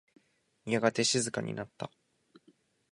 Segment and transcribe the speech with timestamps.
[0.65, 1.91] やがて静かになった。